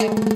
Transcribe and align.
Café 0.00 0.27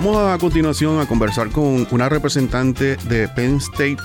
Vamos 0.00 0.16
a 0.16 0.38
continuación 0.38 1.00
a 1.00 1.06
conversar 1.06 1.50
con 1.50 1.84
una 1.90 2.08
representante 2.08 2.94
de 3.08 3.26
Penn 3.26 3.56
State 3.56 3.96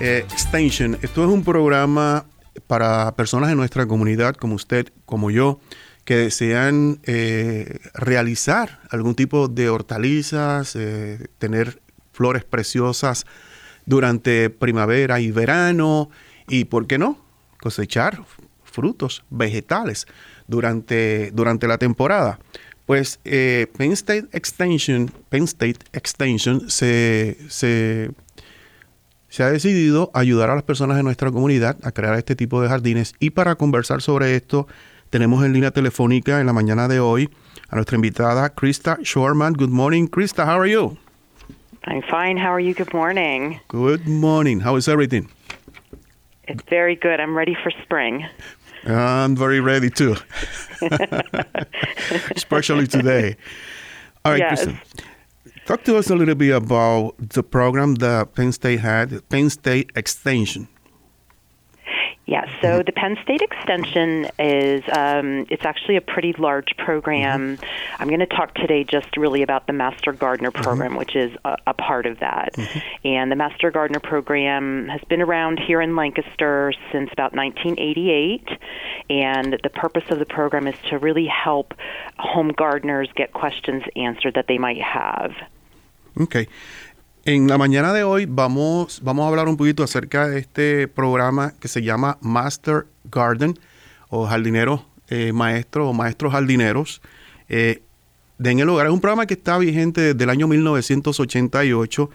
eh, 0.00 0.24
Extension. 0.26 0.96
Esto 1.02 1.22
es 1.22 1.28
un 1.28 1.44
programa 1.44 2.24
para 2.66 3.14
personas 3.14 3.50
en 3.50 3.58
nuestra 3.58 3.84
comunidad, 3.84 4.36
como 4.36 4.54
usted, 4.54 4.90
como 5.04 5.30
yo, 5.30 5.60
que 6.06 6.16
desean 6.16 7.00
eh, 7.02 7.78
realizar 7.92 8.80
algún 8.88 9.14
tipo 9.14 9.48
de 9.48 9.68
hortalizas, 9.68 10.74
eh, 10.76 11.26
tener 11.36 11.82
flores 12.10 12.44
preciosas 12.44 13.26
durante 13.84 14.48
primavera 14.48 15.20
y 15.20 15.30
verano 15.30 16.08
y, 16.48 16.64
¿por 16.64 16.86
qué 16.86 16.96
no?, 16.96 17.18
cosechar 17.60 18.22
frutos 18.64 19.24
vegetales 19.28 20.06
durante, 20.46 21.32
durante 21.32 21.68
la 21.68 21.76
temporada. 21.76 22.38
Pues 22.88 23.20
eh, 23.26 23.66
Penn 23.76 23.92
State 23.92 24.28
Extension, 24.32 25.12
Penn 25.28 25.44
State 25.44 25.80
Extension 25.92 26.70
se, 26.70 27.36
se, 27.50 28.12
se 29.28 29.42
ha 29.42 29.50
decidido 29.50 30.10
ayudar 30.14 30.48
a 30.48 30.54
las 30.54 30.62
personas 30.62 30.96
de 30.96 31.02
nuestra 31.02 31.30
comunidad 31.30 31.76
a 31.82 31.92
crear 31.92 32.14
este 32.14 32.34
tipo 32.34 32.62
de 32.62 32.68
jardines. 32.70 33.14
Y 33.20 33.28
para 33.28 33.56
conversar 33.56 34.00
sobre 34.00 34.34
esto, 34.36 34.68
tenemos 35.10 35.44
en 35.44 35.52
línea 35.52 35.70
telefónica 35.70 36.40
en 36.40 36.46
la 36.46 36.54
mañana 36.54 36.88
de 36.88 36.98
hoy 36.98 37.28
a 37.68 37.74
nuestra 37.74 37.96
invitada 37.96 38.48
Krista 38.54 38.96
Shorman. 39.02 39.52
Good 39.52 39.68
morning, 39.68 40.06
Krista. 40.06 40.46
How 40.46 40.58
are 40.58 40.70
you? 40.70 40.96
I'm 41.84 42.00
fine. 42.00 42.38
How 42.42 42.54
are 42.54 42.64
you? 42.64 42.72
Good 42.72 42.94
morning. 42.94 43.60
Good 43.68 44.06
morning. 44.06 44.62
How 44.64 44.78
is 44.78 44.88
everything? 44.88 45.28
It's 46.44 46.64
very 46.70 46.96
good. 46.96 47.20
I'm 47.20 47.36
ready 47.36 47.54
for 47.54 47.70
spring. 47.82 48.24
I'm 48.88 49.36
very 49.36 49.60
ready 49.60 49.90
too, 49.90 50.16
especially 52.34 52.86
today. 52.86 53.36
All 54.24 54.32
right, 54.32 54.38
Yes. 54.40 54.64
Kristen, 54.64 54.80
talk 55.66 55.84
to 55.84 55.96
us 55.96 56.10
a 56.10 56.16
little 56.16 56.34
bit 56.34 56.50
about 56.54 57.14
the 57.18 57.42
program 57.42 57.96
that 57.96 58.34
Penn 58.34 58.52
State 58.52 58.80
had, 58.80 59.28
Penn 59.28 59.50
State 59.50 59.90
Extension. 59.94 60.68
Yeah, 62.28 62.44
so 62.60 62.68
mm-hmm. 62.68 62.82
the 62.84 62.92
Penn 62.92 63.16
State 63.22 63.40
Extension 63.40 64.26
is 64.38 64.84
um, 64.92 65.46
it's 65.48 65.64
actually 65.64 65.96
a 65.96 66.02
pretty 66.02 66.34
large 66.34 66.76
program. 66.76 67.56
Mm-hmm. 67.56 68.02
I'm 68.02 68.08
going 68.08 68.20
to 68.20 68.26
talk 68.26 68.54
today 68.54 68.84
just 68.84 69.16
really 69.16 69.40
about 69.40 69.66
the 69.66 69.72
Master 69.72 70.12
Gardener 70.12 70.50
mm-hmm. 70.50 70.62
program, 70.62 70.96
which 70.96 71.16
is 71.16 71.34
a, 71.46 71.56
a 71.68 71.72
part 71.72 72.04
of 72.04 72.18
that. 72.18 72.54
And 73.02 73.32
the 73.32 73.36
Master 73.36 73.70
Gardener 73.70 74.00
program 74.00 74.88
has 74.88 75.00
been 75.08 75.22
around 75.22 75.58
here 75.58 75.80
in 75.80 75.96
Lancaster 75.96 76.74
since 76.92 77.10
about 77.14 77.34
1988. 77.34 78.46
And 79.08 79.58
the 79.62 79.70
purpose 79.70 80.04
of 80.10 80.18
the 80.18 80.26
program 80.26 80.66
is 80.66 80.76
to 80.90 80.98
really 80.98 81.26
help 81.26 81.72
home 82.18 82.50
gardeners 82.50 83.08
get 83.16 83.32
questions 83.32 83.84
answered 83.96 84.34
that 84.34 84.48
they 84.48 84.58
might 84.58 84.82
have. 84.82 85.32
Ok. 86.20 86.46
En 87.24 87.48
la 87.48 87.58
mañana 87.58 87.92
de 87.92 88.04
hoy 88.04 88.26
vamos, 88.26 89.00
vamos 89.02 89.24
a 89.24 89.28
hablar 89.28 89.48
un 89.48 89.56
poquito 89.56 89.82
acerca 89.82 90.28
de 90.28 90.38
este 90.38 90.88
programa 90.88 91.52
que 91.60 91.68
se 91.68 91.82
llama 91.82 92.16
Master 92.20 92.86
Garden 93.10 93.58
o 94.08 94.26
jardineros 94.26 94.82
eh, 95.08 95.32
maestros 95.32 95.88
o 95.88 95.92
maestros 95.92 96.32
jardineros 96.32 97.02
eh, 97.48 97.82
de 98.38 98.50
en 98.50 98.60
el 98.60 98.68
hogar. 98.68 98.86
Es 98.86 98.92
un 98.92 99.00
programa 99.00 99.26
que 99.26 99.34
está 99.34 99.58
vigente 99.58 100.00
desde 100.00 100.24
el 100.24 100.30
año 100.30 100.46
1988 100.46 102.10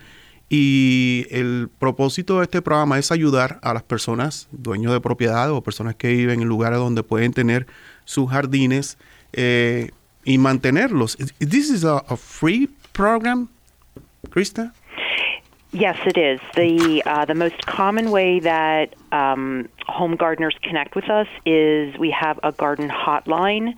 y 0.49 1.25
el 1.29 1.69
propósito 1.79 2.37
de 2.37 2.43
este 2.43 2.61
programa 2.61 2.97
es 2.97 3.11
ayudar 3.11 3.59
a 3.61 3.73
las 3.73 3.83
personas, 3.83 4.47
dueños 4.51 4.93
de 4.93 5.01
propiedad 5.01 5.51
o 5.51 5.61
personas 5.61 5.95
que 5.95 6.09
viven 6.09 6.41
en 6.41 6.47
lugares 6.47 6.79
donde 6.79 7.03
pueden 7.03 7.33
tener 7.33 7.67
sus 8.05 8.29
jardines 8.29 8.97
eh, 9.33 9.91
y 10.23 10.37
mantenerlos. 10.37 11.17
This 11.39 11.69
is 11.69 11.83
a, 11.83 11.97
a 11.97 12.15
free 12.15 12.69
program, 12.93 13.49
Krista? 14.29 14.73
Yes, 15.73 15.97
it 16.05 16.19
is. 16.19 16.39
The 16.55 17.01
uh, 17.03 17.25
the 17.25 17.33
most 17.33 17.65
common 17.65 18.11
way 18.11 18.39
that 18.41 18.93
um, 19.11 19.69
home 19.87 20.15
gardeners 20.15 20.55
connect 20.61 20.95
with 20.95 21.09
us 21.09 21.27
is 21.47 21.97
we 21.97 22.11
have 22.11 22.39
a 22.43 22.51
garden 22.51 22.89
hotline 22.89 23.73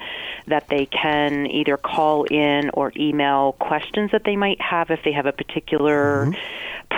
that 0.47 0.67
they 0.67 0.87
can 0.87 1.47
either 1.47 1.77
call 1.77 2.25
in 2.25 2.69
or 2.73 2.91
email 2.97 3.53
questions 3.53 4.11
that 4.11 4.25
they 4.25 4.35
might 4.35 4.59
have 4.59 4.91
if 4.91 5.03
they 5.05 5.13
have 5.13 5.25
a 5.25 5.31
particular 5.31 6.35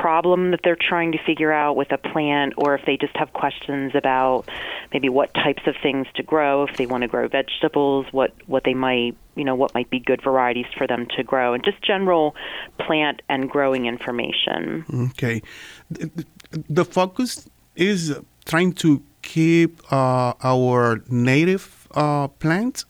problem 0.02 0.52
that 0.52 0.62
they're 0.64 0.78
trying 0.80 1.12
to 1.12 1.18
figure 1.26 1.52
out 1.52 1.76
with 1.76 1.92
a 1.92 1.98
plant, 1.98 2.54
or 2.58 2.76
if 2.76 2.86
they 2.86 2.98
just 2.98 3.16
have 3.18 3.34
questions 3.34 3.94
about 3.96 4.50
maybe 4.94 5.10
what 5.10 5.34
types 5.34 5.64
of 5.66 5.76
things 5.82 6.08
to 6.16 6.24
grow, 6.24 6.64
if 6.64 6.78
they 6.78 6.86
want 6.86 7.02
to 7.02 7.08
grow 7.08 7.28
vegetables, 7.28 8.06
what 8.12 8.32
what 8.48 8.64
they 8.64 8.74
might 8.74 9.16
you 9.36 9.44
know 9.44 9.56
what 9.56 9.74
might 9.74 9.90
be 9.90 10.00
good 10.00 10.22
varieties 10.22 10.66
for 10.78 10.88
them 10.88 11.08
to 11.16 11.24
grow, 11.24 11.54
and 11.54 11.64
just 11.64 11.82
general 11.82 12.36
plant 12.80 13.22
and 13.30 13.50
growing 13.50 13.86
information. 13.86 14.86
Okay. 15.12 15.42
The, 15.90 16.86
focus 16.86 17.50
is 17.76 18.18
trying 18.46 18.74
to 18.74 19.04
keep 19.22 19.82
uh, 19.92 20.34
our 20.42 21.04
native 21.10 21.88
uh, 21.92 22.28
plants 22.28 22.86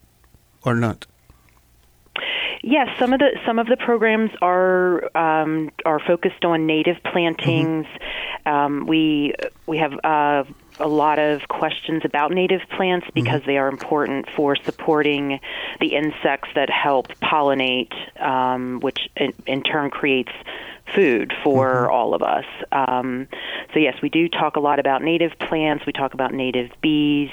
or 0.64 0.76
not? 0.76 1.08
Yes, 2.70 2.90
some 3.00 3.14
of 3.14 3.20
the 3.20 3.30
some 3.46 3.60
of 3.60 3.68
the 3.68 3.78
programs 3.78 4.30
are 4.42 5.06
um, 5.18 5.72
are 5.86 6.02
focused 6.06 6.44
on 6.44 6.66
native 6.66 6.98
plantings. 7.02 7.86
Um, 8.46 8.86
we 8.86 9.34
we 9.68 9.78
have 9.78 9.94
uh, 10.04 10.44
a 10.78 10.88
lot 10.90 11.18
of 11.18 11.48
questions 11.48 12.02
about 12.04 12.34
native 12.34 12.60
plants 12.76 13.08
because 13.14 13.42
they 13.46 13.58
are 13.58 13.70
important 13.70 14.28
for 14.36 14.58
supporting 14.58 15.40
the 15.80 15.96
insects 15.96 16.50
that 16.56 16.70
help 16.70 17.08
pollinate, 17.20 17.94
um, 18.22 18.82
which 18.82 19.00
in, 19.16 19.32
in 19.46 19.64
turn 19.64 19.90
creates 19.90 20.34
food 20.94 21.32
for 21.46 21.90
all 21.90 22.14
of 22.14 22.22
us. 22.22 22.46
Um, 22.74 23.30
so 23.74 23.80
yes, 23.80 23.96
we 24.04 24.10
do 24.10 24.28
talk 24.28 24.58
a 24.58 24.60
lot 24.60 24.80
about 24.80 25.02
native 25.02 25.32
plants. 25.40 25.86
We 25.86 25.94
talk 25.94 26.14
about 26.14 26.34
native 26.34 26.72
bees, 26.82 27.32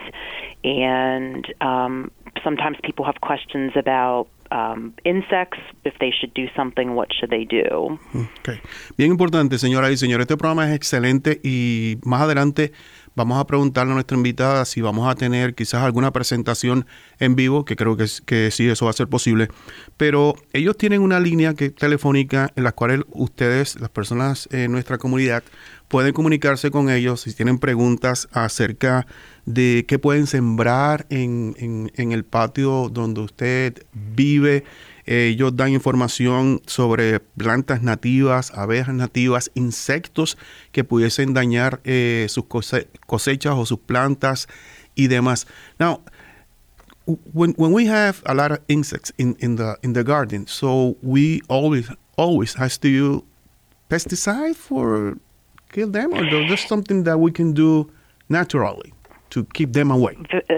and 0.62 1.44
um, 1.60 2.12
sometimes 2.44 2.76
people 2.84 3.04
have 3.04 3.20
questions 3.20 3.72
about 3.74 4.28
um, 4.54 4.94
insects. 5.04 5.58
If 5.84 5.94
they 5.98 6.10
should 6.10 6.32
do 6.34 6.46
something, 6.56 6.94
what 6.94 7.08
should 7.12 7.30
they 7.30 7.44
do? 7.44 7.98
Okay. 8.40 8.60
Bien 8.96 9.10
importante, 9.10 9.58
señora 9.58 9.90
y 9.90 9.96
señores. 9.96 10.24
Este 10.24 10.36
programa 10.36 10.68
es 10.68 10.76
excelente 10.76 11.40
y 11.42 11.98
más 12.04 12.22
adelante 12.22 12.72
vamos 13.16 13.38
a 13.38 13.46
preguntarle 13.46 13.92
a 13.92 13.94
nuestra 13.94 14.16
invitada 14.16 14.64
si 14.64 14.80
vamos 14.80 15.08
a 15.08 15.14
tener 15.14 15.54
quizás 15.54 15.82
alguna 15.82 16.12
presentación 16.12 16.86
en 17.18 17.36
vivo, 17.36 17.64
que 17.64 17.76
creo 17.76 17.96
que, 17.96 18.06
que 18.24 18.50
sí, 18.50 18.68
eso 18.68 18.86
va 18.86 18.90
a 18.92 18.94
ser 18.94 19.08
posible. 19.08 19.48
Pero 19.96 20.34
ellos 20.52 20.76
tienen 20.76 21.02
una 21.02 21.20
línea 21.20 21.54
que, 21.54 21.70
telefónica 21.70 22.50
en 22.56 22.64
la 22.64 22.72
cual 22.72 23.04
ustedes, 23.10 23.78
las 23.80 23.90
personas 23.90 24.48
en 24.52 24.72
nuestra 24.72 24.98
comunidad, 24.98 25.42
pueden 25.88 26.12
comunicarse 26.12 26.70
con 26.70 26.88
ellos 26.90 27.20
si 27.22 27.32
tienen 27.34 27.58
preguntas 27.58 28.28
acerca 28.32 29.06
de 29.46 29.84
qué 29.86 29.98
pueden 29.98 30.26
sembrar 30.26 31.06
en, 31.10 31.54
en- 31.58 31.92
en 31.96 32.12
el 32.12 32.24
patio 32.24 32.88
donde 32.88 33.20
usted 33.20 33.84
vive. 33.92 34.64
Eh, 35.06 35.28
ellos 35.34 35.54
dan 35.54 35.68
información 35.72 36.62
sobre 36.66 37.20
plantas 37.20 37.82
nativas, 37.82 38.50
abejas 38.52 38.94
nativas, 38.94 39.50
insectos 39.54 40.38
que 40.72 40.82
pudiesen 40.82 41.34
dañar 41.34 41.80
eh, 41.84 42.26
sus 42.30 42.44
cose- 42.46 42.88
cosechas 43.06 43.52
o 43.54 43.66
sus 43.66 43.78
plantas 43.78 44.48
y 44.94 45.08
demás. 45.08 45.46
Now, 45.78 46.00
when 47.34 47.52
when 47.58 47.72
we 47.72 47.84
have 47.86 48.22
a 48.24 48.32
lot 48.34 48.50
of 48.50 48.60
insects 48.68 49.12
in, 49.18 49.36
in 49.40 49.56
the 49.56 49.76
in 49.82 49.92
the 49.92 50.02
garden, 50.02 50.46
so 50.46 50.96
we 51.02 51.42
always 51.48 51.86
always 52.16 52.54
has 52.54 52.78
to 52.78 52.88
use 52.88 53.22
pesticide 53.90 54.54
for 54.56 55.18
kill 55.74 55.90
them, 55.90 56.14
or 56.14 56.22
there's 56.30 56.66
something 56.66 57.04
that 57.04 57.18
we 57.18 57.30
can 57.30 57.52
do 57.52 57.90
naturally 58.28 58.94
to 59.30 59.44
keep 59.56 59.72
them 59.72 59.90
away. 59.90 60.16
Uh, 60.32 60.54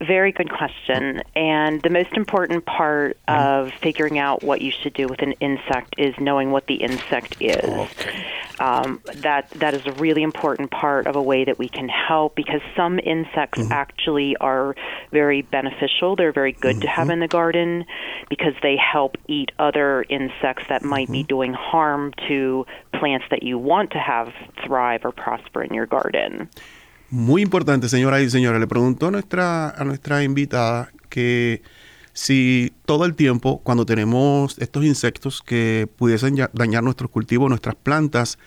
Very 0.00 0.32
good 0.32 0.50
question. 0.50 1.22
And 1.36 1.82
the 1.82 1.90
most 1.90 2.12
important 2.14 2.64
part 2.64 3.18
mm-hmm. 3.28 3.68
of 3.68 3.72
figuring 3.82 4.18
out 4.18 4.42
what 4.42 4.62
you 4.62 4.70
should 4.70 4.94
do 4.94 5.06
with 5.06 5.20
an 5.20 5.32
insect 5.40 5.94
is 5.98 6.14
knowing 6.18 6.52
what 6.52 6.66
the 6.66 6.76
insect 6.76 7.36
is. 7.40 7.58
Oh, 7.62 7.82
okay. 7.82 8.26
Um, 8.58 9.00
that 9.16 9.50
that 9.50 9.74
is 9.74 9.86
a 9.86 9.92
really 9.92 10.22
important 10.22 10.70
part 10.70 11.06
of 11.06 11.16
a 11.16 11.22
way 11.22 11.44
that 11.44 11.58
we 11.58 11.68
can 11.68 11.88
help 11.88 12.34
because 12.34 12.60
some 12.76 12.98
insects 12.98 13.58
mm-hmm. 13.58 13.72
actually 13.72 14.36
are 14.36 14.74
very 15.12 15.42
beneficial. 15.42 16.16
They're 16.16 16.32
very 16.32 16.52
good 16.52 16.80
to 16.82 16.88
have 16.88 17.04
mm-hmm. 17.04 17.12
in 17.12 17.20
the 17.20 17.28
garden 17.28 17.84
because 18.28 18.54
they 18.62 18.76
help 18.76 19.16
eat 19.28 19.52
other 19.58 20.04
insects 20.08 20.64
that 20.68 20.82
might 20.82 21.10
be 21.10 21.22
doing 21.22 21.52
harm 21.52 22.12
to 22.28 22.66
plants 22.94 23.26
that 23.30 23.42
you 23.42 23.58
want 23.58 23.92
to 23.92 23.98
have 23.98 24.32
thrive 24.64 25.04
or 25.04 25.12
prosper 25.12 25.62
in 25.62 25.74
your 25.74 25.86
garden. 25.86 26.48
Muy 27.10 27.42
importante, 27.42 27.88
señoras 27.88 28.22
y 28.22 28.30
señores. 28.30 28.60
Le 28.60 28.68
preguntó 28.68 29.08
a 29.08 29.10
nuestra, 29.10 29.70
a 29.70 29.84
nuestra 29.84 30.22
invitada 30.22 30.92
que 31.08 31.60
si 32.12 32.72
todo 32.84 33.04
el 33.04 33.16
tiempo, 33.16 33.60
cuando 33.64 33.84
tenemos 33.84 34.56
estos 34.58 34.84
insectos 34.84 35.42
que 35.42 35.88
pudiesen 35.96 36.36
dañar 36.52 36.84
nuestros 36.84 37.10
cultivos, 37.10 37.48
nuestras 37.48 37.74
plantas, 37.74 38.38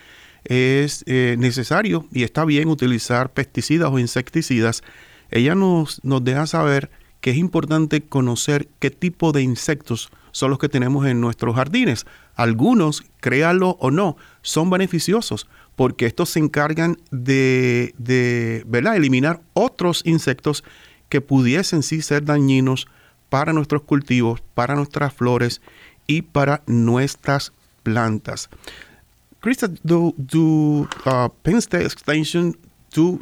es 0.44 1.04
eh, 1.06 1.36
necesario 1.38 2.06
y 2.10 2.22
está 2.22 2.46
bien 2.46 2.68
utilizar 2.68 3.32
pesticidas 3.34 3.90
o 3.92 3.98
insecticidas, 3.98 4.82
ella 5.30 5.54
nos, 5.54 6.02
nos 6.02 6.24
deja 6.24 6.46
saber 6.46 6.90
que 7.20 7.32
es 7.32 7.36
importante 7.36 8.00
conocer 8.02 8.68
qué 8.78 8.90
tipo 8.90 9.32
de 9.32 9.42
insectos 9.42 10.10
son 10.30 10.50
los 10.50 10.58
que 10.58 10.70
tenemos 10.70 11.06
en 11.06 11.20
nuestros 11.20 11.54
jardines. 11.54 12.06
Algunos, 12.36 13.04
créalo 13.20 13.76
o 13.80 13.90
no, 13.90 14.16
son 14.42 14.70
beneficiosos 14.70 15.46
porque 15.76 16.06
estos 16.06 16.30
se 16.30 16.38
encargan 16.38 16.98
de, 17.10 17.94
¿verdad? 18.66 18.96
eliminar 18.96 19.40
otros 19.54 20.02
insectos 20.04 20.64
que 21.08 21.20
pudiesen 21.20 21.82
sí 21.82 22.02
ser 22.02 22.24
dañinos 22.24 22.86
para 23.28 23.52
nuestros 23.52 23.82
cultivos, 23.82 24.42
para 24.54 24.74
nuestras 24.74 25.12
flores 25.12 25.60
y 26.06 26.22
para 26.22 26.62
nuestras 26.66 27.52
plantas. 27.82 28.48
Krista, 29.40 29.68
do, 29.82 30.14
do 30.16 30.88
uh, 31.04 31.28
Penn 31.42 31.58
State 31.58 31.84
Extension 31.84 32.56
do 32.94 33.20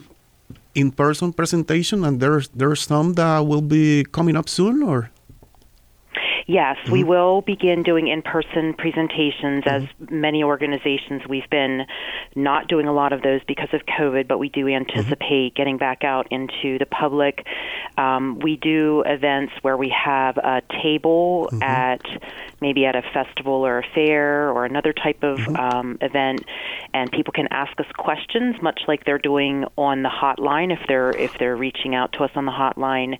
in-person 0.74 1.32
presentation 1.32 2.04
and 2.04 2.20
there's 2.20 2.48
there's 2.56 2.80
some 2.80 3.14
that 3.14 3.44
will 3.44 3.62
be 3.62 4.04
coming 4.12 4.36
up 4.36 4.48
soon 4.48 4.82
or 4.82 5.10
Yes, 6.46 6.76
we 6.90 7.00
mm-hmm. 7.00 7.08
will 7.08 7.40
begin 7.42 7.82
doing 7.82 8.08
in 8.08 8.22
person 8.22 8.74
presentations 8.74 9.64
as 9.66 9.82
mm-hmm. 9.82 10.20
many 10.20 10.42
organizations. 10.42 11.22
We've 11.28 11.48
been 11.50 11.86
not 12.34 12.68
doing 12.68 12.86
a 12.86 12.92
lot 12.92 13.12
of 13.12 13.22
those 13.22 13.40
because 13.46 13.68
of 13.72 13.82
COVID, 13.86 14.26
but 14.28 14.38
we 14.38 14.48
do 14.48 14.66
mm-hmm. 14.66 14.82
anticipate 14.82 15.54
getting 15.54 15.78
back 15.78 16.04
out 16.04 16.26
into 16.30 16.78
the 16.78 16.86
public. 16.86 17.46
Um, 17.96 18.38
we 18.40 18.56
do 18.56 19.02
events 19.06 19.52
where 19.62 19.76
we 19.76 19.90
have 19.90 20.36
a 20.36 20.62
table 20.82 21.50
at 21.62 22.02
maybe 22.62 22.86
at 22.86 22.96
a 22.96 23.02
festival 23.12 23.66
or 23.66 23.80
a 23.80 23.86
fair 23.94 24.50
or 24.50 24.64
another 24.64 24.94
type 24.94 25.22
of 25.22 25.38
mm-hmm. 25.38 25.56
um, 25.56 25.98
event, 26.00 26.40
and 26.94 27.10
people 27.12 27.32
can 27.32 27.48
ask 27.50 27.78
us 27.78 27.86
questions, 27.98 28.56
much 28.62 28.80
like 28.88 29.04
they're 29.04 29.18
doing 29.18 29.66
on 29.76 30.02
the 30.02 30.08
hotline 30.08 30.72
if 30.72 30.80
they're 30.88 31.10
if 31.10 31.36
they're 31.38 31.56
reaching 31.56 31.94
out 31.94 32.12
to 32.14 32.24
us 32.24 32.30
on 32.34 32.46
the 32.46 32.52
hotline, 32.52 33.18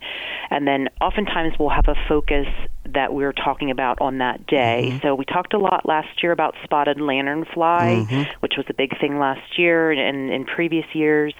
and 0.49 0.67
then 0.67 0.89
oftentimes 1.01 1.53
we'll 1.59 1.69
have 1.69 1.87
a 1.87 1.95
focus 2.07 2.47
that 2.85 3.13
we 3.13 3.23
are 3.23 3.33
talking 3.33 3.71
about 3.71 4.01
on 4.01 4.17
that 4.17 4.45
day. 4.45 4.89
Mm-hmm. 4.89 4.99
So 5.01 5.15
we 5.15 5.25
talked 5.25 5.53
a 5.53 5.57
lot 5.59 5.87
last 5.87 6.21
year 6.21 6.31
about 6.31 6.55
spotted 6.63 6.97
lanternfly, 6.97 8.05
mm-hmm. 8.05 8.23
which 8.41 8.53
was 8.57 8.65
a 8.69 8.73
big 8.73 8.97
thing 8.99 9.19
last 9.19 9.57
year 9.57 9.91
and 9.91 10.29
in 10.29 10.45
previous 10.45 10.85
years. 10.93 11.33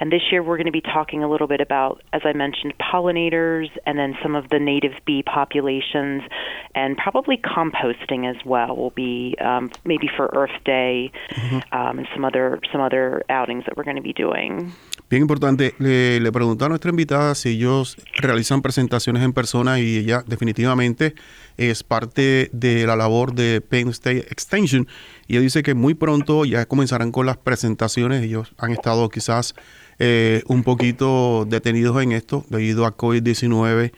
And 0.00 0.10
this 0.10 0.22
year 0.30 0.42
we're 0.42 0.56
going 0.56 0.66
to 0.66 0.72
be 0.72 0.80
talking 0.80 1.22
a 1.22 1.30
little 1.30 1.46
bit 1.46 1.60
about, 1.60 2.02
as 2.12 2.22
I 2.24 2.32
mentioned, 2.32 2.74
pollinators 2.78 3.70
and 3.86 3.98
then 3.98 4.16
some 4.22 4.34
of 4.34 4.48
the 4.50 4.58
native 4.58 4.92
bee 5.04 5.22
populations, 5.22 6.22
and 6.74 6.96
probably 6.96 7.36
composting 7.44 8.26
as 8.26 8.36
well. 8.44 8.76
Will 8.76 8.92
be 8.94 9.36
um, 9.40 9.70
maybe 9.84 10.08
for 10.16 10.30
Earth 10.34 10.56
Day 10.64 11.12
um, 11.72 11.98
and 11.98 12.08
some 12.14 12.24
other 12.24 12.58
some 12.72 12.80
other 12.80 13.22
outings 13.28 13.64
that 13.66 13.76
we're 13.76 13.84
going 13.84 13.96
to 13.96 14.02
be 14.02 14.12
doing. 14.12 14.72
Bien 15.10 15.22
importante, 15.22 15.74
le, 15.78 16.18
le 16.18 16.32
preguntó 16.32 16.64
a 16.64 16.68
nuestra 16.68 16.90
invitada 16.90 17.34
si 17.34 17.50
ellos 17.50 17.98
realizan 18.16 18.62
presentaciones 18.62 19.22
en 19.22 19.32
persona 19.32 19.78
y 19.78 19.98
ella 19.98 20.24
definitivamente 20.26 21.14
es 21.56 21.84
parte 21.84 22.48
de 22.52 22.86
la 22.86 22.96
labor 22.96 23.34
de 23.34 23.60
Penn 23.60 23.88
State 23.90 24.26
Extension 24.30 24.88
y 25.28 25.34
ella 25.34 25.42
dice 25.42 25.62
que 25.62 25.74
muy 25.74 25.94
pronto 25.94 26.44
ya 26.44 26.66
comenzarán 26.66 27.12
con 27.12 27.26
las 27.26 27.36
presentaciones, 27.36 28.22
ellos 28.22 28.54
han 28.58 28.72
estado 28.72 29.08
quizás 29.08 29.54
eh, 29.98 30.42
un 30.46 30.64
poquito 30.64 31.44
detenidos 31.44 32.02
en 32.02 32.12
esto 32.12 32.44
debido 32.48 32.86
a 32.86 32.96
COVID-19 32.96 33.92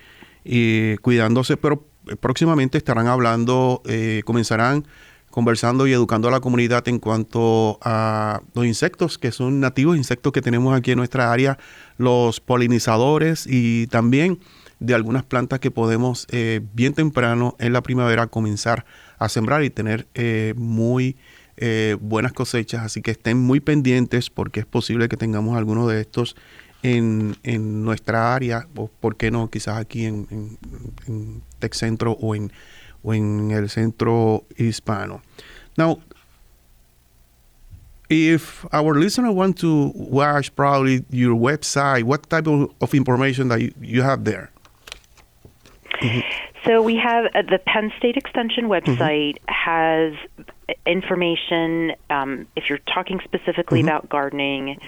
y 0.45 0.97
cuidándose, 0.99 1.57
pero 1.57 1.86
próximamente 2.21 2.79
estarán 2.79 3.07
hablando, 3.07 3.83
eh, 3.87 4.23
comenzarán 4.25 4.87
conversando 5.31 5.87
y 5.87 5.93
educando 5.93 6.29
a 6.29 6.31
la 6.31 6.41
comunidad 6.41 6.89
en 6.89 6.99
cuanto 6.99 7.79
a 7.83 8.41
los 8.55 8.65
insectos 8.65 9.19
que 9.19 9.33
son 9.33 9.61
nativos, 9.61 9.97
insectos 9.97 10.33
que 10.33 10.41
tenemos 10.41 10.75
aquí 10.75 10.93
en 10.93 10.99
nuestra 10.99 11.31
área, 11.31 11.59
los 11.99 12.41
polinizadores 12.41 13.47
y 13.47 13.87
también 13.89 14.39
de 14.81 14.95
algunas 14.95 15.25
plantas 15.25 15.61
que 15.61 15.71
podemos 15.71 16.27
eh, 16.31 16.61
bien 16.73 16.95
temprano 16.95 17.57
en 17.59 17.73
la 17.73 17.83
primavera 17.83 18.27
comenzar 18.27 18.85
a 19.19 19.29
sembrar 19.29 19.63
y 19.65 19.71
tener 19.71 20.07
eh, 20.15 20.55
muy 20.57 21.17
eh, 21.57 21.97
buenas 22.01 22.33
cosechas. 22.33 22.83
Así 22.83 23.03
que 23.03 23.13
estén 23.13 23.39
muy 23.39 23.61
pendientes 23.61 24.31
porque 24.31 24.61
es 24.61 24.67
posible 24.67 25.09
que 25.09 25.17
tengamos 25.17 25.57
alguno 25.57 25.87
de 25.87 26.01
estos 26.01 26.37
en, 26.83 27.37
en 27.43 27.85
nuestra 27.85 28.35
área 28.35 28.69
o, 28.77 28.89
¿por 28.89 29.17
qué 29.17 29.31
no? 29.31 29.51
Quizás 29.51 29.79
aquí 29.79 30.05
en, 30.05 30.27
Tec 31.61 31.75
Centro 31.75 32.17
o 32.21 32.35
en 32.35 32.51
o 33.03 33.13
en 33.13 33.51
el 33.51 33.69
centro 33.69 34.45
hispano. 34.57 35.23
Now, 35.79 36.01
if 38.09 38.65
our 38.73 38.95
listener 38.95 39.33
want 39.33 39.59
to 39.59 39.93
watch 39.95 40.55
probably 40.55 41.05
your 41.11 41.35
website, 41.35 42.05
what 42.05 42.29
type 42.29 42.47
of, 42.47 42.73
of 42.81 42.95
information 42.95 43.49
that 43.49 43.61
you, 43.61 43.73
you 43.81 44.03
have 44.03 44.25
there? 44.25 44.51
So 46.65 46.83
we 46.83 46.97
have 46.97 47.27
uh, 47.35 47.43
the 47.43 47.59
Penn 47.59 47.93
State 47.97 48.17
Extension 48.17 48.69
website 48.69 49.39
has 49.47 50.15
information. 50.85 51.93
Um, 52.11 52.49
if 52.57 52.65
you're 52.69 52.81
talking 52.93 53.21
specifically 53.25 53.81
about 53.81 54.09
gardening, 54.09 54.79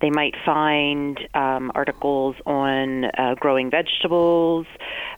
they 0.00 0.10
might 0.10 0.34
find 0.46 1.18
um, 1.34 1.72
articles 1.74 2.36
on 2.46 3.04
uh, 3.04 3.34
growing 3.38 3.70
vegetables, 3.70 4.66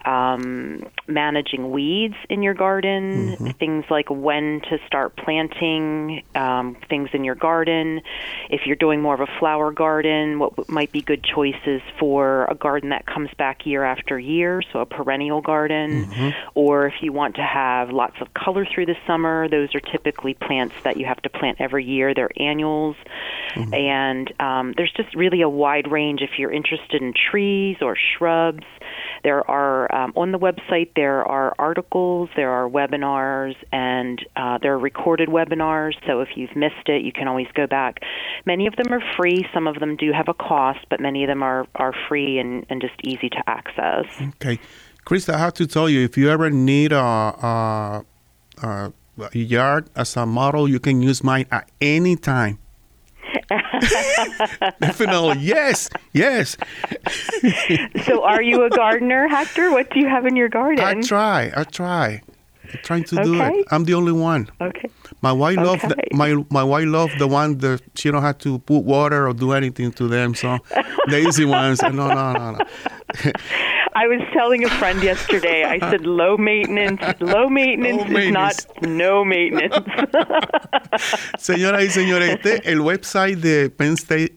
um, 0.04 0.88
managing 1.06 1.70
weeds 1.70 2.16
in 2.28 2.42
your 2.42 2.54
garden, 2.54 3.36
things 3.58 3.84
like 3.90 4.08
when 4.10 4.62
to 4.62 4.78
start 4.86 5.16
planting 5.16 6.24
um, 6.34 6.76
things 6.88 7.10
in 7.12 7.22
your 7.24 7.34
garden. 7.34 8.00
If 8.48 8.62
you're 8.66 8.76
doing 8.76 9.02
more 9.02 9.14
of 9.14 9.20
a 9.20 9.38
flower 9.38 9.70
garden, 9.70 10.38
what 10.38 10.68
might 10.68 10.90
be 10.92 11.02
good 11.02 11.22
choices 11.22 11.82
for 11.98 12.46
a 12.46 12.54
garden 12.54 12.88
that 12.88 13.06
comes 13.06 13.28
back 13.36 13.66
year 13.66 13.84
after 13.84 14.18
year, 14.18 14.62
so 14.72 14.80
a 14.80 14.86
perennial 14.86 15.40
garden. 15.40 16.10
Or 16.54 16.86
if 16.86 16.94
you 17.02 17.12
want 17.12 17.36
to 17.36 17.42
have 17.42 17.90
lots 17.90 18.16
of 18.20 18.32
color 18.34 18.66
through 18.74 18.86
the 18.86 18.96
summer, 19.06 19.48
those 19.48 19.74
are 19.74 19.80
typically 19.80 19.99
plants 20.34 20.74
that 20.84 20.96
you 20.96 21.06
have 21.06 21.20
to 21.22 21.28
plant 21.28 21.60
every 21.60 21.84
year. 21.84 22.14
They're 22.14 22.30
annuals. 22.36 22.96
And 23.72 24.32
um, 24.40 24.74
there's 24.76 24.92
just 24.96 25.14
really 25.14 25.42
a 25.42 25.48
wide 25.48 25.90
range 25.90 26.20
if 26.22 26.38
you're 26.38 26.52
interested 26.52 27.02
in 27.02 27.12
trees 27.30 27.78
or 27.80 27.96
shrubs. 27.96 28.64
There 29.22 29.48
are 29.50 29.92
um, 29.94 30.12
on 30.16 30.32
the 30.32 30.38
website 30.38 30.92
there 30.96 31.24
are 31.24 31.54
articles, 31.58 32.30
there 32.36 32.50
are 32.50 32.68
webinars, 32.68 33.54
and 33.72 34.24
uh, 34.36 34.58
there 34.62 34.72
are 34.74 34.78
recorded 34.78 35.28
webinars. 35.28 35.94
So 36.06 36.20
if 36.20 36.28
you've 36.36 36.54
missed 36.56 36.86
it, 36.86 37.02
you 37.02 37.12
can 37.12 37.28
always 37.28 37.48
go 37.54 37.66
back. 37.66 38.00
Many 38.46 38.66
of 38.66 38.76
them 38.76 38.92
are 38.92 39.02
free. 39.16 39.46
Some 39.52 39.66
of 39.66 39.78
them 39.78 39.96
do 39.96 40.12
have 40.12 40.28
a 40.28 40.34
cost, 40.34 40.86
but 40.88 41.00
many 41.00 41.24
of 41.24 41.28
them 41.28 41.42
are 41.42 41.66
are 41.74 41.94
free 42.08 42.38
and, 42.38 42.64
and 42.70 42.80
just 42.80 42.94
easy 43.02 43.28
to 43.28 43.42
access. 43.46 44.06
Okay. 44.36 44.58
Chris, 45.04 45.28
I 45.28 45.38
have 45.38 45.54
to 45.54 45.66
tell 45.66 45.88
you, 45.88 46.04
if 46.04 46.16
you 46.16 46.30
ever 46.30 46.50
need 46.50 46.92
a, 46.92 46.98
a, 46.98 48.04
a 48.62 48.92
yard 49.32 49.88
as 49.96 50.16
a 50.16 50.26
model, 50.26 50.68
you 50.68 50.80
can 50.80 51.02
use 51.02 51.22
mine 51.22 51.46
at 51.50 51.70
any 51.80 52.16
time. 52.16 52.58
Definitely. 54.80 55.38
Yes. 55.40 55.88
Yes. 56.12 56.56
so 58.04 58.24
are 58.24 58.42
you 58.42 58.64
a 58.64 58.70
gardener, 58.70 59.28
Hector? 59.28 59.70
What 59.70 59.90
do 59.90 60.00
you 60.00 60.08
have 60.08 60.26
in 60.26 60.36
your 60.36 60.48
garden? 60.48 60.84
I 60.84 61.00
try. 61.00 61.52
I 61.56 61.64
try. 61.64 62.22
I'm 62.72 62.80
trying 62.84 63.04
to 63.04 63.16
do 63.22 63.40
it. 63.40 63.66
I'm 63.70 63.84
the 63.84 63.94
only 63.94 64.12
one. 64.12 64.48
Okay. 64.60 64.88
My 65.22 65.32
wife 65.32 65.56
love 65.56 65.80
the, 65.80 65.96
my 66.12 66.44
my 66.50 66.62
wife 66.62 66.86
love 66.86 67.10
the 67.18 67.26
one 67.26 67.58
that 67.58 67.82
she 67.94 68.10
don't 68.10 68.22
have 68.22 68.38
to 68.38 68.58
put 68.60 68.84
water 68.84 69.26
or 69.26 69.34
do 69.34 69.52
anything 69.52 69.92
to 69.92 70.08
them. 70.08 70.34
So 70.34 70.58
the 71.06 71.18
easy 71.26 71.44
ones. 71.44 71.82
No, 71.82 71.90
no, 71.90 72.32
no, 72.32 72.50
no. 72.52 72.58
I 73.94 74.06
was 74.06 74.20
telling 74.32 74.64
a 74.64 74.68
friend 74.68 75.02
yesterday. 75.02 75.64
I 75.64 75.78
said 75.90 76.06
low 76.06 76.36
maintenance. 76.36 77.02
Low 77.20 77.48
maintenance 77.48 78.08
Low 78.08 78.18
is 78.18 78.32
not 78.32 78.54
no 78.82 79.24
maintenance. 79.24 79.74
Señoras 81.38 81.84
y 81.84 81.90
señores, 81.90 82.30
este 82.30 82.70
el 82.70 82.80
website 82.80 83.38
de 83.38 83.70
Penn 83.70 83.94
State 83.94 84.36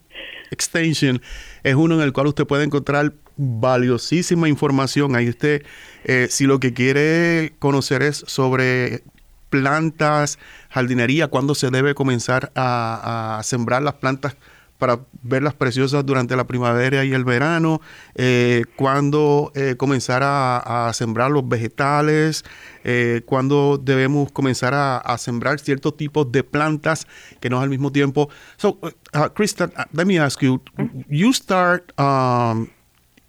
Extension 0.51 1.21
es 1.63 1.75
uno 1.75 1.95
en 1.95 2.01
el 2.01 2.13
cual 2.13 2.27
usted 2.27 2.45
puede 2.47 2.63
encontrar 2.63 3.13
valiosísima 3.37 4.49
información. 4.49 5.15
Ahí 5.15 5.29
usted, 5.29 5.63
eh, 6.03 6.27
si 6.29 6.45
lo 6.45 6.59
que 6.59 6.73
quiere 6.73 7.53
conocer 7.59 8.01
es 8.01 8.23
sobre 8.27 9.03
plantas, 9.49 10.39
jardinería, 10.69 11.27
cuándo 11.27 11.53
se 11.53 11.69
debe 11.69 11.93
comenzar 11.93 12.51
a, 12.55 13.37
a 13.37 13.43
sembrar 13.43 13.83
las 13.83 13.95
plantas 13.95 14.35
para 14.83 14.99
verlas 15.21 15.53
preciosas 15.53 16.05
durante 16.05 16.35
la 16.35 16.45
primavera 16.45 17.05
y 17.05 17.13
el 17.13 17.23
verano, 17.23 17.79
eh, 18.15 18.65
cuándo 18.75 19.53
eh, 19.55 19.75
comenzar 19.77 20.23
a, 20.25 20.91
sembrar 20.93 21.31
los 21.31 21.47
vegetales, 21.47 22.43
eh, 22.83 23.21
cuándo 23.25 23.77
debemos 23.81 24.29
comenzar 24.33 24.73
a, 24.73 25.17
sembrar 25.17 25.61
ciertos 25.61 25.95
tipos 25.95 26.29
de 26.33 26.43
plantas 26.43 27.07
que 27.39 27.49
no 27.49 27.61
al 27.61 27.69
mismo 27.69 27.93
tiempo. 27.93 28.27
So, 28.57 28.77
uh, 28.81 28.89
uh 29.13 29.29
Krista, 29.33 29.67
uh, 29.67 29.85
let 29.93 30.05
me 30.05 30.19
ask 30.19 30.41
you, 30.41 30.61
you 31.07 31.31
start, 31.31 31.97
um, 31.97 32.69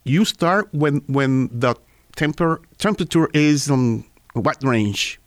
you 0.03 0.25
start 0.25 0.67
when 0.73 1.05
when 1.07 1.49
the 1.57 1.77
temper 2.17 2.63
temperature 2.79 3.29
is 3.33 3.71
on 3.71 4.03
what 4.35 4.57
range? 4.65 5.21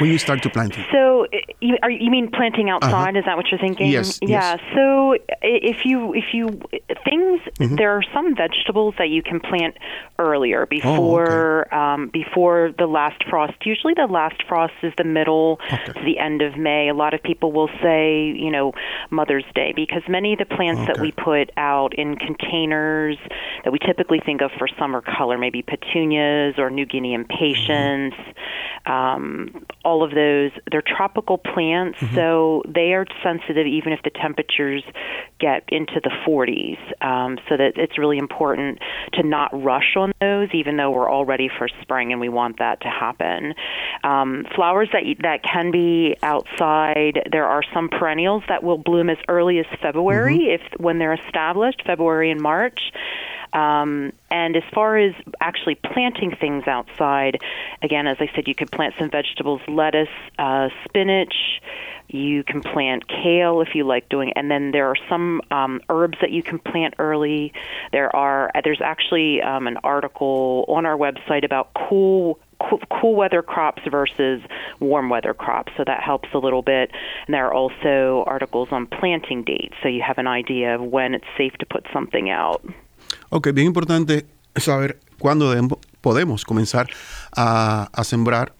When 0.00 0.10
you 0.10 0.18
start 0.18 0.42
to 0.42 0.50
planting? 0.50 0.84
So, 0.92 1.26
you, 1.60 1.76
are, 1.82 1.90
you 1.90 2.10
mean 2.10 2.30
planting 2.30 2.70
outside? 2.70 3.10
Uh-huh. 3.10 3.18
Is 3.18 3.24
that 3.26 3.36
what 3.36 3.46
you're 3.50 3.60
thinking? 3.60 3.88
Yes. 3.88 4.18
Yeah. 4.22 4.56
Yes. 4.56 4.60
So, 4.74 5.14
if 5.42 5.84
you 5.84 6.14
if 6.14 6.32
you 6.32 6.60
things, 7.04 7.40
Mm-hmm. 7.60 7.76
there 7.76 7.90
are 7.92 8.02
some 8.14 8.34
vegetables 8.34 8.94
that 8.98 9.08
you 9.10 9.22
can 9.22 9.38
plant 9.40 9.76
earlier 10.18 10.66
before 10.66 11.68
Oh, 11.72 11.76
um, 11.78 12.08
before 12.12 12.72
the 12.78 12.86
last 12.86 13.22
frost. 13.28 13.54
Usually, 13.64 13.92
the 13.94 14.06
last 14.06 14.42
frost 14.48 14.72
is 14.82 14.92
the 14.96 15.04
middle 15.04 15.58
Okay. 15.72 15.92
to 15.92 16.04
the 16.04 16.18
end 16.18 16.40
of 16.42 16.56
May. 16.56 16.88
A 16.88 16.94
lot 16.94 17.12
of 17.14 17.22
people 17.22 17.52
will 17.52 17.68
say, 17.82 18.24
you 18.36 18.50
know, 18.50 18.72
Mother's 19.10 19.44
Day 19.54 19.72
because 19.76 20.02
many 20.08 20.32
of 20.32 20.38
the 20.38 20.44
plants 20.46 20.86
that 20.86 21.00
we 21.00 21.12
put 21.12 21.50
out 21.56 21.94
in 21.98 22.16
containers 22.16 23.18
that 23.64 23.72
we 23.72 23.78
typically 23.78 24.20
think 24.24 24.40
of 24.42 24.50
for 24.58 24.66
summer 24.78 25.02
color, 25.02 25.36
maybe 25.38 25.62
petunias 25.62 26.54
or 26.58 26.70
New 26.70 26.86
Guinea 26.86 27.14
impatiens, 27.14 28.14
um, 28.86 29.66
all 29.90 30.04
of 30.04 30.12
those, 30.12 30.52
they're 30.70 30.82
tropical 30.86 31.36
plants, 31.36 31.98
so 32.14 32.62
they 32.68 32.92
are 32.92 33.04
sensitive 33.24 33.66
even 33.66 33.92
if 33.92 34.00
the 34.04 34.10
temperatures 34.10 34.84
get 35.40 35.64
into 35.68 36.00
the 36.04 36.10
40s. 36.24 36.78
Um, 37.04 37.38
so 37.48 37.56
that 37.56 37.72
it's 37.76 37.98
really 37.98 38.18
important 38.18 38.78
to 39.14 39.24
not 39.24 39.50
rush 39.52 39.96
on 39.96 40.12
those, 40.20 40.48
even 40.52 40.76
though 40.76 40.92
we're 40.92 41.08
all 41.08 41.24
ready 41.24 41.48
for 41.58 41.66
spring 41.82 42.12
and 42.12 42.20
we 42.20 42.28
want 42.28 42.58
that 42.60 42.80
to 42.82 42.88
happen. 42.88 43.54
Um, 44.04 44.46
flowers 44.54 44.88
that 44.92 45.02
that 45.22 45.42
can 45.42 45.72
be 45.72 46.16
outside. 46.22 47.22
There 47.30 47.46
are 47.46 47.62
some 47.74 47.88
perennials 47.88 48.44
that 48.48 48.62
will 48.62 48.78
bloom 48.78 49.10
as 49.10 49.18
early 49.28 49.58
as 49.58 49.66
February 49.82 50.50
if 50.54 50.60
when 50.78 50.98
they're 50.98 51.14
established, 51.14 51.82
February 51.84 52.30
and 52.30 52.40
March. 52.40 52.92
Um, 53.52 54.12
and 54.30 54.56
as 54.56 54.62
far 54.72 54.96
as 54.96 55.14
actually 55.40 55.74
planting 55.74 56.34
things 56.36 56.66
outside, 56.66 57.38
again, 57.82 58.06
as 58.06 58.16
I 58.20 58.30
said, 58.34 58.46
you 58.46 58.54
could 58.54 58.70
plant 58.70 58.94
some 58.98 59.10
vegetables, 59.10 59.60
lettuce, 59.68 60.08
uh, 60.38 60.68
spinach. 60.84 61.34
You 62.08 62.42
can 62.42 62.60
plant 62.60 63.06
kale 63.06 63.60
if 63.60 63.74
you 63.74 63.84
like 63.84 64.08
doing, 64.08 64.32
and 64.34 64.50
then 64.50 64.72
there 64.72 64.88
are 64.88 64.96
some 65.08 65.40
um, 65.52 65.80
herbs 65.88 66.18
that 66.20 66.32
you 66.32 66.42
can 66.42 66.58
plant 66.58 66.94
early. 66.98 67.52
There 67.92 68.14
are 68.14 68.50
there's 68.64 68.80
actually 68.80 69.40
um, 69.42 69.68
an 69.68 69.76
article 69.84 70.64
on 70.66 70.86
our 70.86 70.96
website 70.96 71.44
about 71.44 71.70
cool 71.74 72.40
cool, 72.68 72.80
cool 73.00 73.14
weather 73.14 73.42
crops 73.42 73.82
versus 73.90 74.42
warm 74.80 75.08
weather 75.08 75.34
crops, 75.34 75.72
so 75.76 75.84
that 75.86 76.02
helps 76.02 76.28
a 76.34 76.38
little 76.38 76.62
bit. 76.62 76.90
And 77.26 77.34
there 77.34 77.46
are 77.46 77.54
also 77.54 78.24
articles 78.26 78.68
on 78.70 78.86
planting 78.86 79.44
dates, 79.44 79.74
so 79.82 79.88
you 79.88 80.02
have 80.02 80.18
an 80.18 80.26
idea 80.26 80.74
of 80.74 80.82
when 80.82 81.14
it's 81.14 81.26
safe 81.38 81.52
to 81.54 81.66
put 81.66 81.86
something 81.92 82.28
out. 82.30 82.64
Ok, 83.32 83.52
bien 83.52 83.68
importante 83.68 84.26
saber 84.56 84.98
cuándo 85.20 85.54
podemos 86.00 86.44
comenzar 86.44 86.90
a, 87.36 87.88
sembrar 88.02 88.54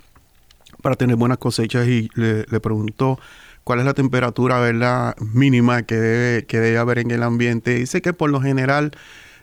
para 0.81 0.95
tener 0.95 1.17
buenas 1.17 1.39
cosechas 1.39 1.89
y 1.89 2.09
le, 2.15 2.45
le 2.49 2.61
preguntó 2.61 3.19
cuál 3.65 3.81
es 3.81 3.85
la 3.85 3.95
temperatura 3.95 5.17
mínima 5.19 5.83
que 5.83 5.97
debe, 5.97 6.47
que 6.47 6.61
debe 6.61 6.79
haber 6.79 7.00
en 7.00 7.11
el 7.11 7.25
ambiente. 7.25 7.75
Dice 7.75 8.00
que 8.00 8.12
por 8.12 8.31
lo 8.31 8.41
general, 8.41 8.93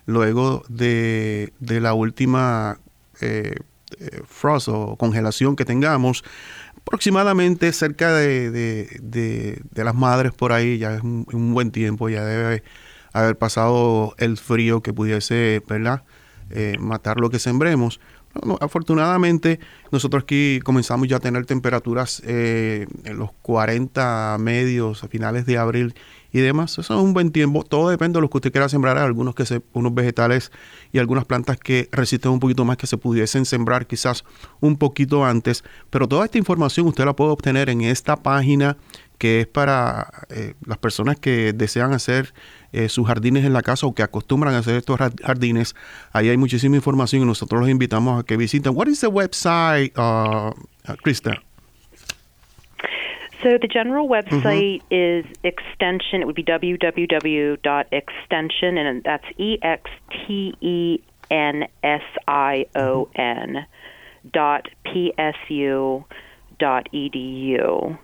luego 0.06 0.64
de, 0.70 1.52
la 1.60 1.94
última 1.94 2.80
eh, 3.20 3.56
eh, 4.00 4.22
frost 4.26 4.70
o 4.70 4.96
congelación 4.96 5.58
que 5.58 5.66
tengamos, 5.66 6.24
aproximadamente 6.78 7.74
cerca 7.74 8.14
de, 8.14 9.62
las 9.76 9.96
madres 9.96 10.32
por 10.32 10.54
ahí, 10.54 10.78
ya 10.78 10.96
es 10.96 11.02
un 11.04 11.54
buen 11.54 11.72
tiempo, 11.72 12.08
ya 12.08 12.24
debe 12.24 12.64
haber 13.20 13.38
pasado 13.38 14.16
el 14.18 14.38
frío 14.38 14.82
que 14.82 14.94
pudiese, 14.94 15.62
¿verdad? 15.68 16.04
Eh, 16.50 16.78
matar 16.80 17.20
lo 17.20 17.30
que 17.30 17.40
sembremos. 17.40 18.00
Afortunadamente, 18.62 19.60
nosotros 19.92 20.24
aquí 20.24 20.60
comenzamos 20.64 21.08
ya 21.08 21.18
a 21.18 21.20
tener 21.20 21.46
temperaturas 21.46 22.22
eh, 22.26 22.86
en 23.04 23.18
los 23.18 23.32
40 23.42 24.38
medios 24.40 25.04
a 25.04 25.08
finales 25.08 25.46
de 25.46 25.58
abril 25.58 25.96
y 26.32 26.40
demás. 26.40 26.74
Eso 26.78 26.82
es 26.82 27.02
un 27.02 27.14
buen 27.14 27.32
tiempo. 27.32 27.64
Todo 27.64 27.90
depende 27.90 28.18
de 28.18 28.22
lo 28.22 28.30
que 28.30 28.38
usted 28.38 28.52
quiera 28.52 28.70
sembrar. 28.70 28.98
Algunos 28.98 29.34
que 29.34 29.46
se, 29.46 29.62
unos 29.74 29.94
vegetales 29.94 30.52
y 30.92 31.00
algunas 31.00 31.26
plantas 31.26 31.58
que 31.58 31.90
resisten 31.92 32.32
un 32.32 32.40
poquito 32.40 32.64
más 32.66 32.78
que 32.78 32.88
se 32.88 32.98
pudiesen 32.98 33.46
sembrar 33.46 33.88
quizás 33.88 34.24
un 34.60 34.78
poquito 34.78 35.26
antes. 35.26 35.64
Pero 35.90 36.08
toda 36.08 36.26
esta 36.26 36.38
información 36.38 36.88
usted 36.88 37.06
la 37.06 37.16
puede 37.16 37.32
obtener 37.32 37.70
en 37.70 37.82
esta 37.82 38.18
página 38.18 38.78
que 39.18 39.42
es 39.42 39.48
para 39.48 40.08
eh, 40.30 40.54
las 40.66 40.78
personas 40.78 41.20
que 41.20 41.52
desean 41.54 41.94
hacer 41.94 42.34
eh, 42.72 42.90
sus 42.90 43.08
jardines 43.08 43.46
en 43.46 43.54
la 43.54 43.62
casa 43.62 43.88
o 43.88 43.96
que 43.96 44.04
acostumbran 44.04 44.54
a 44.54 44.60
hacer 44.60 44.76
estos 44.76 45.00
jar- 45.00 45.14
jardines. 45.24 45.76
Ahí 46.14 46.30
hay 46.30 46.38
muchísima 46.38 46.76
información 46.76 47.24
y 47.24 47.26
nosotros 47.26 47.62
los 47.62 47.70
invitamos 47.70 48.22
a 48.22 48.26
que 48.26 48.38
visiten. 48.38 48.74
What 48.76 48.88
is 48.88 49.02
the 49.02 49.08
website, 49.08 49.92
uh, 49.98 50.52
uh, 50.88 50.96
Krista? 51.04 51.42
So 53.44 53.60
the 53.60 53.68
general 53.68 54.08
website 54.10 54.82
is 54.90 55.24
extension. 55.44 56.22
It 56.22 56.26
would 56.26 56.36
be 56.36 56.44
www.extension, 56.44 58.78
and 58.80 59.04
that's 59.04 59.26
E 59.38 59.60
X 59.62 59.92
T 60.10 60.56
E 60.60 61.00
N 61.30 61.68
S 61.84 62.02
I 62.28 62.66
O 62.76 63.08
N 63.14 63.68
dot 64.34 64.68
P 64.84 65.14
S 65.20 65.36
U 65.50 66.04
dot 66.58 66.90
edu. 66.92 67.90
And 67.90 68.00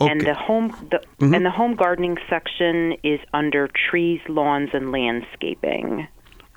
Okay. 0.00 0.24
the 0.24 0.34
home 0.34 0.68
the, 0.90 0.98
mm-hmm. 1.20 1.34
and 1.34 1.44
the 1.44 1.50
home 1.50 1.74
gardening 1.74 2.16
section 2.28 2.94
is 3.02 3.20
under 3.34 3.68
trees, 3.68 4.20
lawns, 4.28 4.70
and 4.72 4.92
landscaping. 4.92 6.08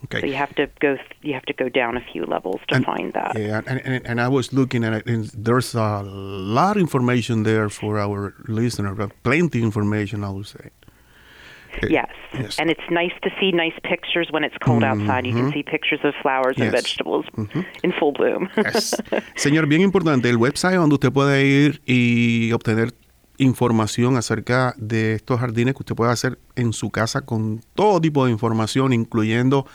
Okay. 0.06 0.20
So 0.22 0.28
you 0.28 0.34
have 0.34 0.54
to 0.56 0.68
go 0.80 0.98
you 1.22 1.34
have 1.34 1.46
to 1.46 1.54
go 1.54 1.70
down 1.70 1.98
a 1.98 2.02
few 2.12 2.26
levels 2.26 2.62
to 2.68 2.76
And- 2.76 2.86
find 2.86 3.14
that. 3.14 3.38
Yeah, 3.38 3.62
and, 3.66 3.82
and, 3.86 4.06
and 4.06 4.22
I 4.22 4.28
was 4.28 4.52
looking 4.54 4.84
at 4.84 4.94
it, 4.94 5.06
and 5.06 5.26
there's 5.34 5.76
a 5.76 6.04
lot 6.04 6.76
of 6.76 6.82
information 6.82 7.44
there 7.44 7.70
for 7.70 8.00
our 8.00 8.34
listener, 8.48 8.96
but 8.96 9.12
plenty 9.24 9.62
information, 9.62 10.24
I 10.24 10.30
would 10.30 10.48
say. 10.48 10.70
Uh, 11.82 11.88
Yes. 11.90 12.12
yes. 12.34 12.60
And 12.60 12.70
it's 12.70 12.88
nice 12.92 13.14
to 13.24 13.30
see 13.40 13.52
nice 13.52 13.74
pictures 13.84 14.28
when 14.30 14.44
it's 14.44 14.56
cold 14.60 14.84
mm-hmm. 14.84 15.02
outside. 15.02 15.26
You 15.26 15.34
can 15.34 15.52
see 15.52 15.64
pictures 15.64 16.00
of 16.04 16.14
flowers 16.22 16.56
and 16.58 16.66
Yes. 16.66 16.74
vegetables 16.74 17.26
mm-hmm. 17.36 17.62
in 17.84 17.92
full 17.94 18.12
bloom. 18.12 18.50
Yes. 18.56 18.94
Señor, 19.36 19.68
bien 19.68 19.82
importante, 19.82 20.30
el 20.30 20.38
website 20.38 20.76
donde 20.76 20.96
usted 20.96 21.12
puede 21.12 21.46
ir 21.46 21.82
y 21.88 22.52
obtener 22.52 22.94
información 23.38 24.18
acerca 24.18 24.76
de 24.78 25.16
estos 25.16 25.40
jardines 25.40 25.74
que 25.74 25.82
usted 25.82 25.96
puede 25.96 26.12
hacer 26.12 26.38
en 26.56 26.74
su 26.74 26.90
casa 26.90 27.22
con 27.22 27.62
todo 27.74 28.00
tipo 28.00 28.26
de 28.26 28.32
información, 28.32 28.94
incluyendo 28.94 29.66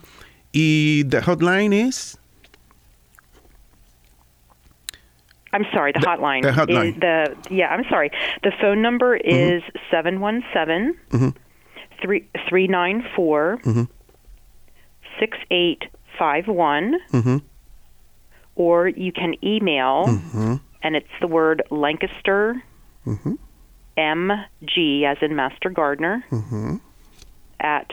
Y 0.51 1.05
the 1.05 1.21
hotline 1.21 1.73
es... 1.73 2.20
I'm 5.53 5.65
sorry, 5.73 5.91
the, 5.91 5.99
The- 5.99 6.07
hotline. 6.07 6.41
the 6.43 6.51
hotline. 6.51 6.93
Is 6.95 6.99
the 6.99 7.35
yeah, 7.53 7.67
I'm 7.67 7.83
sorry. 7.89 8.09
The 8.43 8.51
phone 8.61 8.81
number 8.81 9.17
mm-hmm. 9.17 9.55
is 9.57 9.63
717 9.91 10.95
mm-hmm. 11.11 11.29
three- 12.01 12.27
394 12.49 13.57
mm-hmm. 13.63 13.83
6851 15.19 16.99
Mhm. 17.11 17.41
or 18.55 18.87
you 18.87 19.11
can 19.11 19.35
email 19.43 20.05
and 20.83 20.95
it's 20.95 21.07
the 21.19 21.27
word 21.27 21.61
Lancaster 21.69 22.61
MG 23.97 25.03
as 25.05 25.17
in 25.21 25.35
Master 25.35 25.69
Gardener 25.69 26.23
at 27.59 27.91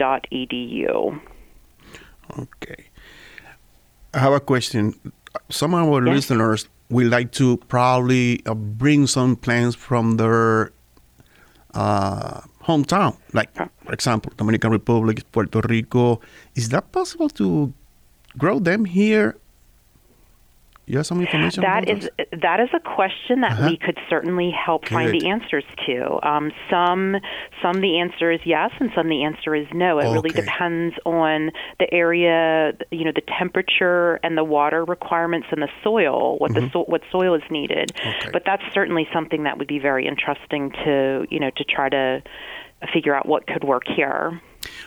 psu.edu. 0.00 1.20
Okay. 2.38 2.84
I 4.14 4.18
have 4.18 4.32
a 4.32 4.40
question. 4.40 4.94
Some 5.48 5.74
of 5.74 5.88
our 5.88 6.00
listeners 6.02 6.68
would 6.90 7.06
like 7.10 7.32
to 7.32 7.56
probably 7.68 8.42
uh, 8.46 8.54
bring 8.54 9.06
some 9.06 9.36
plants 9.36 9.76
from 9.76 10.16
their 10.16 10.72
uh, 11.74 12.40
hometown, 12.64 13.16
like 13.32 13.54
for 13.54 13.92
example, 13.92 14.32
Dominican 14.36 14.70
Republic, 14.72 15.22
Puerto 15.32 15.60
Rico. 15.68 16.20
Is 16.54 16.68
that 16.70 16.90
possible 16.92 17.28
to 17.30 17.72
grow 18.36 18.58
them 18.58 18.84
here? 18.84 19.36
You 20.90 20.96
have 20.96 21.06
some 21.06 21.20
information. 21.20 21.62
That 21.62 21.88
is 21.88 22.10
that 22.42 22.58
is 22.58 22.68
a 22.74 22.80
question 22.80 23.42
that 23.42 23.52
Uh-huh. 23.52 23.68
we 23.70 23.76
could 23.76 23.96
certainly 24.08 24.50
help 24.50 24.88
find 24.88 25.12
the 25.12 25.28
answers 25.28 25.62
to. 25.86 26.18
Um, 26.28 26.50
some 26.68 27.16
some 27.62 27.80
the 27.80 28.00
answer 28.00 28.32
is 28.32 28.40
yes, 28.44 28.72
and 28.80 28.90
some 28.94 29.08
the 29.08 29.22
answer 29.22 29.54
is 29.54 29.68
no. 29.72 30.00
It 30.00 30.12
really 30.12 30.30
depends 30.30 30.96
on 31.06 31.52
the 31.78 31.92
area, 31.94 32.72
you 32.90 33.04
know, 33.04 33.12
the 33.14 33.22
temperature 33.38 34.18
and 34.24 34.36
the 34.36 34.42
water 34.42 34.84
requirements 34.84 35.46
and 35.52 35.62
the 35.62 35.68
soil, 35.84 36.38
what 36.38 36.54
the 36.54 36.68
so- 36.72 36.84
what 36.88 37.02
soil 37.12 37.34
is 37.34 37.42
needed. 37.50 37.92
Mm-hmm. 37.94 38.08
Okay. 38.22 38.30
But 38.32 38.42
that's 38.44 38.64
certainly 38.74 39.06
something 39.12 39.44
that 39.44 39.58
would 39.58 39.68
be 39.68 39.78
very 39.78 40.08
interesting 40.08 40.72
to 40.84 41.24
you 41.30 41.38
know 41.38 41.50
to 41.56 41.62
try 41.64 41.88
to 41.88 42.20
figure 42.92 43.14
out 43.14 43.26
what 43.26 43.46
could 43.46 43.62
work 43.62 43.84
here. 43.86 44.40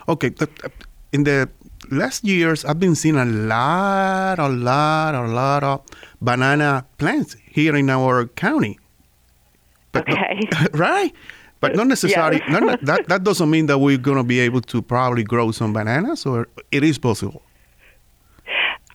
Okay, 0.09 0.29
but 0.29 0.49
uh, 0.65 0.69
in 1.13 1.23
the 1.23 1.49
last 1.91 2.23
years, 2.25 2.65
I've 2.65 2.79
been 2.79 2.95
seeing 2.95 3.15
a 3.15 3.25
lot, 3.25 4.39
a 4.39 4.49
lot, 4.49 5.15
a 5.15 5.27
lot 5.27 5.63
of 5.63 5.81
banana 6.19 6.85
plants 6.97 7.35
here 7.45 7.75
in 7.75 7.89
our 7.89 8.25
county. 8.25 8.79
But 9.91 10.09
Okay. 10.09 10.49
right? 10.73 11.13
But 11.61 11.75
not 11.75 11.87
necessarily. 11.87 12.41
Yes. 12.45 12.61
not, 12.61 12.81
that 12.83 13.07
that 13.07 13.23
doesn't 13.23 13.49
mean 13.49 13.67
that 13.67 13.77
we're 13.77 13.97
going 13.97 14.17
to 14.17 14.23
be 14.23 14.41
able 14.41 14.59
to 14.61 14.81
probably 14.81 15.23
grow 15.23 15.51
some 15.51 15.71
bananas, 15.71 16.25
or 16.25 16.49
it 16.71 16.83
is 16.83 16.97
possible. 16.97 17.41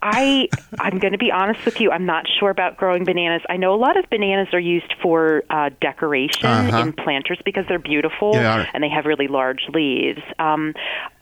I 0.03 0.49
I'm 0.79 0.99
going 0.99 1.13
to 1.13 1.19
be 1.19 1.33
honest 1.33 1.61
with 1.65 1.77
you. 1.79 1.91
I'm 1.91 2.05
not 2.07 2.27
sure 2.39 2.51
about 2.51 2.77
growing 2.77 3.05
bananas. 3.05 3.43
I 3.49 3.57
know 3.57 3.75
a 3.75 3.81
lot 3.81 3.97
of 3.97 4.05
bananas 4.11 4.49
are 4.53 4.61
used 4.61 4.93
for 5.03 5.43
uh, 5.51 5.71
decoration 5.81 6.49
Uh-huh. 6.49 6.83
in 6.83 6.93
planters 6.93 7.41
because 7.45 7.65
they're 7.69 7.79
beautiful 7.79 8.35
They 8.35 8.39
and 8.75 8.85
they 8.85 8.89
have 8.91 9.07
really 9.07 9.29
large 9.29 9.63
leaves. 9.73 10.21
Um, 10.39 10.75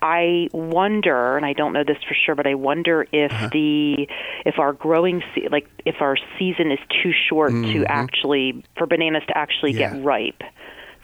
I 0.03 0.49
wonder, 0.53 1.37
and 1.37 1.47
I 1.47 1.53
don't 1.53 1.73
know 1.73 1.85
this 1.85 1.97
for 2.09 2.15
sure, 2.15 2.35
but 2.35 2.47
I 2.47 2.55
wonder 2.55 3.07
if 3.13 3.31
Uh-huh. 3.33 3.49
the 3.53 4.09
if 4.45 4.59
our 4.59 4.73
growing 4.73 5.23
se- 5.35 5.49
like 5.51 5.69
if 5.85 5.97
our 6.01 6.17
season 6.39 6.71
is 6.73 6.81
too 7.03 7.13
short 7.29 7.53
to 7.53 7.85
actually 7.89 8.63
for 8.77 8.87
bananas 8.87 9.23
to 9.29 9.39
actually 9.39 9.73
Mm-hmm. 9.73 9.81
Yeah. 9.81 9.95
get 9.97 10.05
ripe. 10.05 10.43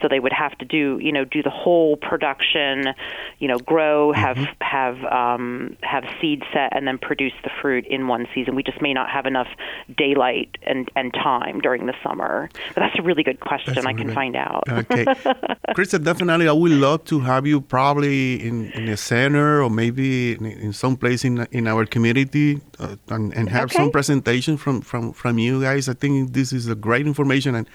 So 0.03 0.09
they 0.09 0.21
would 0.21 0.33
have 0.33 0.59
to 0.59 0.65
do, 0.65 0.99
you 1.01 1.13
know, 1.13 1.25
do 1.25 1.43
the 1.43 1.51
whole 1.51 1.97
production, 1.97 2.89
you 3.39 3.49
know, 3.49 3.59
grow, 3.59 4.13
have 4.13 4.43
Mm-hmm. 4.43 4.63
have 4.63 5.05
um, 5.13 5.77
have 5.83 6.05
seed 6.21 6.43
set, 6.53 6.75
and 6.77 6.87
then 6.87 6.99
produce 6.99 7.33
the 7.45 7.51
fruit 7.61 7.87
in 7.87 8.09
one 8.09 8.27
season. 8.35 8.55
We 8.55 8.63
just 8.63 8.81
may 8.81 8.93
not 8.93 9.09
have 9.11 9.27
enough 9.27 9.49
daylight 9.97 10.59
and, 10.63 10.91
and 10.97 11.13
time 11.13 11.61
during 11.61 11.87
the 11.87 11.95
summer. 12.03 12.49
But 12.75 12.81
that's 12.81 12.99
a 12.99 13.03
really 13.03 13.23
good 13.23 13.41
question. 13.41 13.75
That's 13.75 13.87
I 13.87 13.93
can 13.93 14.13
find 14.13 14.37
out. 14.37 14.65
Okay, 14.69 15.05
Krista, 15.77 16.03
definitely, 16.03 16.49
I 16.49 16.53
would 16.53 16.73
love 16.73 17.05
to 17.07 17.21
have 17.21 17.47
you 17.47 17.61
probably 17.61 18.47
in, 18.47 18.71
in 18.73 18.87
the 18.87 18.97
center 18.97 19.63
or 19.63 19.71
maybe 19.71 20.33
in, 20.33 20.47
in 20.47 20.73
some 20.73 20.97
place 20.97 21.25
in 21.25 21.47
in 21.53 21.67
our 21.67 21.87
community 21.87 22.61
uh, 22.79 22.97
and, 23.09 23.35
and 23.35 23.49
have 23.49 23.71
some 23.73 23.91
presentation 23.91 24.57
from, 24.57 24.81
from 24.81 25.13
from 25.13 25.39
you 25.39 25.61
guys. 25.63 25.89
I 25.89 25.95
think 25.95 26.33
this 26.33 26.53
is 26.53 26.69
a 26.69 26.75
great 26.75 27.07
information, 27.07 27.55
and 27.55 27.69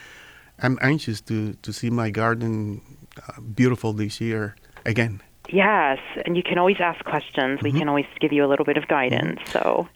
I'm 0.62 0.78
anxious 0.82 1.22
to 1.22 1.54
to 1.62 1.72
see 1.72 1.90
my 1.90 2.10
garden 2.10 2.82
uh, 3.18 3.42
beautiful 3.42 3.94
this 3.94 4.20
year 4.20 4.56
again. 4.86 5.22
Yes, 5.50 6.00
and 6.26 6.36
you 6.36 6.44
can 6.44 6.58
always 6.58 6.78
ask 6.80 7.04
questions. 7.06 7.60
Mm-hmm. 7.60 7.64
We 7.64 7.80
can 7.80 7.88
always 7.88 8.08
give 8.20 8.34
you 8.34 8.44
a 8.44 8.50
little 8.50 8.66
bit 8.66 8.78
of 8.78 8.88
guidance. 8.88 9.40
So 9.52 9.88